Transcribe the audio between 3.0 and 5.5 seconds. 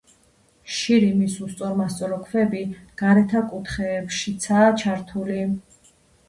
გარეთა კუთხეებშიცაა ჩართული.